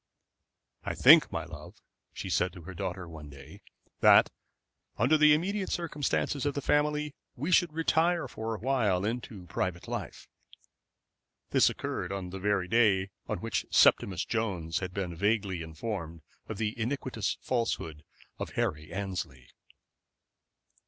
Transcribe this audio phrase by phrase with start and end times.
[0.83, 1.75] "I think, my love,"
[2.11, 3.61] she said to her daughter one day,
[3.99, 4.31] "that,
[4.97, 9.87] under the immediate circumstances of the family, we should retire for a while into private
[9.87, 10.27] life."
[11.51, 16.57] This occurred on the very day on which Septimus Jones had been vaguely informed of
[16.57, 18.03] the iniquitous falsehood
[18.39, 19.49] of Harry Annesley.